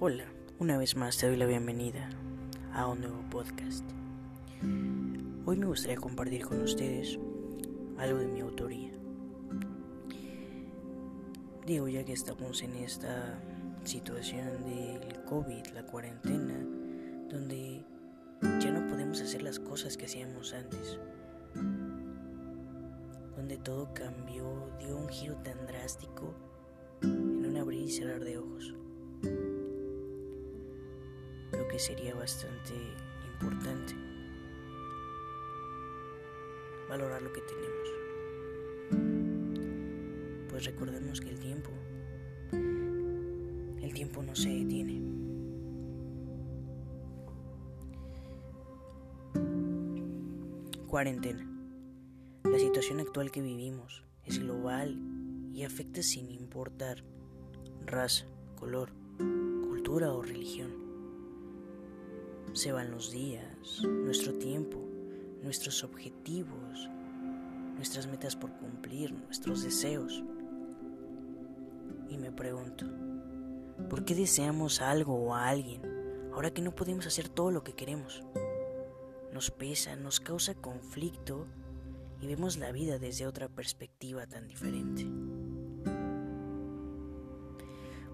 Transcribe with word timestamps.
Hola, 0.00 0.26
una 0.60 0.78
vez 0.78 0.94
más 0.94 1.18
te 1.18 1.26
doy 1.26 1.36
la 1.36 1.44
bienvenida 1.44 2.08
a 2.72 2.86
un 2.86 3.00
nuevo 3.00 3.20
podcast. 3.30 3.84
Hoy 5.44 5.56
me 5.56 5.66
gustaría 5.66 5.96
compartir 5.96 6.46
con 6.46 6.62
ustedes 6.62 7.18
algo 7.98 8.20
de 8.20 8.28
mi 8.28 8.38
autoría. 8.38 8.92
Digo, 11.66 11.88
ya 11.88 12.04
que 12.04 12.12
estamos 12.12 12.62
en 12.62 12.76
esta 12.76 13.42
situación 13.82 14.46
del 14.66 15.24
COVID, 15.24 15.66
la 15.74 15.82
cuarentena, 15.82 16.64
donde 17.28 17.84
ya 18.60 18.70
no 18.70 18.86
podemos 18.86 19.20
hacer 19.20 19.42
las 19.42 19.58
cosas 19.58 19.96
que 19.96 20.04
hacíamos 20.04 20.54
antes, 20.54 21.00
donde 23.34 23.56
todo 23.56 23.92
cambió, 23.94 24.70
dio 24.78 24.96
un 24.96 25.08
giro 25.08 25.34
tan 25.38 25.66
drástico 25.66 26.36
en 27.02 27.46
un 27.46 27.56
abrir 27.56 27.82
y 27.82 27.90
cerrar 27.90 28.22
de 28.22 28.38
ojos 28.38 28.76
sería 31.78 32.14
bastante 32.14 32.74
importante 33.32 33.94
valorar 36.88 37.22
lo 37.22 37.32
que 37.32 37.42
tenemos. 37.42 37.88
Pues 40.50 40.64
recordemos 40.64 41.20
que 41.20 41.30
el 41.30 41.38
tiempo, 41.38 41.70
el 43.82 43.92
tiempo 43.94 44.22
no 44.22 44.34
se 44.34 44.48
detiene. 44.48 45.02
Cuarentena. 50.88 51.46
La 52.44 52.58
situación 52.58 53.00
actual 53.00 53.30
que 53.30 53.42
vivimos 53.42 54.04
es 54.24 54.38
global 54.38 54.98
y 55.52 55.64
afecta 55.64 56.02
sin 56.02 56.30
importar 56.30 57.04
raza, 57.84 58.26
color, 58.56 58.92
cultura 59.18 60.12
o 60.12 60.22
religión. 60.22 60.87
Se 62.58 62.72
van 62.72 62.90
los 62.90 63.12
días, 63.12 63.84
nuestro 63.84 64.34
tiempo, 64.34 64.80
nuestros 65.44 65.84
objetivos, 65.84 66.90
nuestras 67.76 68.08
metas 68.08 68.34
por 68.34 68.50
cumplir, 68.54 69.12
nuestros 69.12 69.62
deseos. 69.62 70.24
Y 72.10 72.18
me 72.18 72.32
pregunto, 72.32 72.84
¿por 73.88 74.04
qué 74.04 74.16
deseamos 74.16 74.80
algo 74.80 75.14
o 75.14 75.36
a 75.36 75.46
alguien 75.46 75.82
ahora 76.32 76.50
que 76.52 76.60
no 76.60 76.74
podemos 76.74 77.06
hacer 77.06 77.28
todo 77.28 77.52
lo 77.52 77.62
que 77.62 77.74
queremos? 77.74 78.24
Nos 79.32 79.52
pesa, 79.52 79.94
nos 79.94 80.18
causa 80.18 80.56
conflicto 80.56 81.46
y 82.20 82.26
vemos 82.26 82.56
la 82.56 82.72
vida 82.72 82.98
desde 82.98 83.28
otra 83.28 83.48
perspectiva 83.48 84.26
tan 84.26 84.48
diferente. 84.48 85.06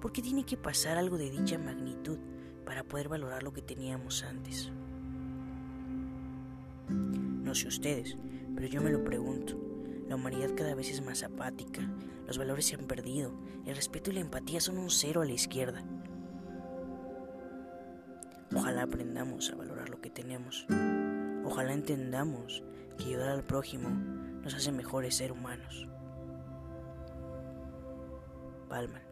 ¿Por 0.00 0.10
qué 0.10 0.20
tiene 0.20 0.44
que 0.44 0.56
pasar 0.56 0.98
algo 0.98 1.16
de 1.16 1.30
dicha 1.30 1.58
magnitud 1.58 2.18
para 2.64 2.84
poder 2.84 3.08
valorar 3.08 3.42
lo 3.42 3.52
que 3.52 3.62
teníamos 3.62 4.24
antes. 4.24 4.70
No 6.88 7.54
sé 7.54 7.68
ustedes, 7.68 8.16
pero 8.54 8.66
yo 8.66 8.80
me 8.80 8.90
lo 8.90 9.04
pregunto. 9.04 9.58
La 10.08 10.16
humanidad 10.16 10.50
cada 10.56 10.74
vez 10.74 10.90
es 10.90 11.04
más 11.04 11.22
apática, 11.22 11.82
los 12.26 12.38
valores 12.38 12.66
se 12.66 12.74
han 12.74 12.86
perdido, 12.86 13.32
el 13.66 13.76
respeto 13.76 14.10
y 14.10 14.14
la 14.14 14.20
empatía 14.20 14.60
son 14.60 14.78
un 14.78 14.90
cero 14.90 15.22
a 15.22 15.24
la 15.24 15.32
izquierda. 15.32 15.82
Ojalá 18.54 18.82
aprendamos 18.82 19.50
a 19.50 19.54
valorar 19.54 19.88
lo 19.88 20.00
que 20.00 20.10
tenemos. 20.10 20.66
Ojalá 21.44 21.72
entendamos 21.72 22.62
que 22.98 23.04
ayudar 23.04 23.30
al 23.30 23.44
prójimo 23.44 23.88
nos 24.42 24.54
hace 24.54 24.72
mejores 24.72 25.16
seres 25.16 25.36
humanos. 25.36 25.88
Palman. 28.68 29.11